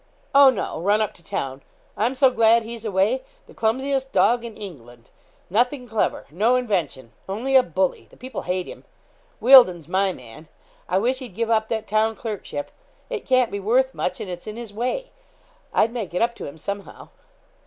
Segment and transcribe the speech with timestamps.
[0.33, 1.61] 'Oh, no run up to town.
[1.95, 5.11] I'm so glad he's away the clumsiest dog in England
[5.47, 8.83] nothing clever no invention only a bully the people hate him.
[9.39, 10.47] Wealdon's my man.
[10.89, 12.71] I wish he'd give up that town clerkship
[13.11, 15.11] it can't be worth much, and it's in his way
[15.71, 17.09] I'd make it up to him somehow.